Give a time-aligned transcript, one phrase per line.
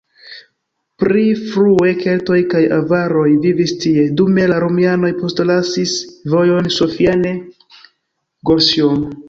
[1.01, 5.95] Pli frue keltoj kaj avaroj vivis tie, dume la romianoj postlasis
[6.35, 9.05] vojon Sophiane-Gorsium.